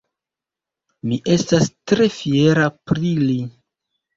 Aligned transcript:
Mi 1.09 1.19
estas 1.35 1.67
tre 1.91 2.09
fiera 2.17 2.67
pri 2.93 3.17
li. 3.29 3.39